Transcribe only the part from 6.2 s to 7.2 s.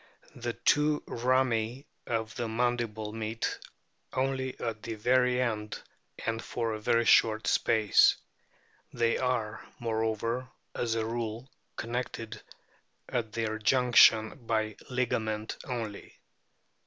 and for a very